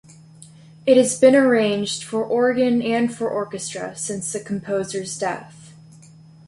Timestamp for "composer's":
4.39-5.15